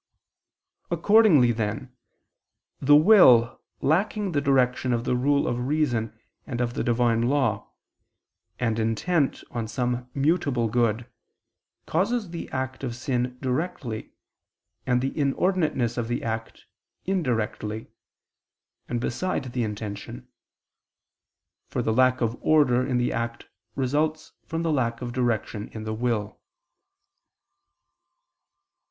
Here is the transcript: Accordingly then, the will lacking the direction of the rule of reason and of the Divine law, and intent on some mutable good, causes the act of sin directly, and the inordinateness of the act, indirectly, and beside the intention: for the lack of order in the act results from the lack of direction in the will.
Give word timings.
Accordingly 0.89 1.51
then, 1.51 1.95
the 2.79 2.95
will 2.95 3.61
lacking 3.81 4.31
the 4.31 4.41
direction 4.41 4.93
of 4.93 5.03
the 5.03 5.15
rule 5.15 5.47
of 5.47 5.67
reason 5.67 6.19
and 6.47 6.59
of 6.59 6.73
the 6.73 6.83
Divine 6.83 7.21
law, 7.29 7.69
and 8.59 8.79
intent 8.79 9.43
on 9.51 9.67
some 9.67 10.09
mutable 10.15 10.67
good, 10.69 11.05
causes 11.85 12.31
the 12.31 12.49
act 12.49 12.83
of 12.83 12.95
sin 12.95 13.37
directly, 13.43 14.11
and 14.87 15.03
the 15.03 15.11
inordinateness 15.11 15.99
of 15.99 16.07
the 16.07 16.23
act, 16.23 16.65
indirectly, 17.05 17.85
and 18.89 18.99
beside 18.99 19.53
the 19.53 19.61
intention: 19.63 20.27
for 21.67 21.83
the 21.83 21.93
lack 21.93 22.21
of 22.21 22.35
order 22.41 22.83
in 22.83 22.97
the 22.97 23.13
act 23.13 23.45
results 23.75 24.33
from 24.47 24.63
the 24.63 24.71
lack 24.71 24.99
of 25.03 25.11
direction 25.13 25.67
in 25.73 25.83
the 25.83 25.93
will. 25.93 26.41